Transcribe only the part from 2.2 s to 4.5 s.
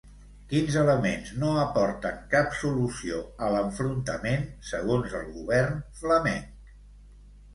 cap solució a l'enfrontament,